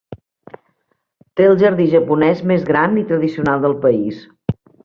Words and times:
Té 1.41 1.45
el 1.51 1.59
jardí 1.59 1.87
japonès 1.93 2.43
més 2.55 2.67
gran 2.73 2.99
i 3.05 3.07
tradicional 3.13 3.65
del 3.67 3.81
país. 3.89 4.29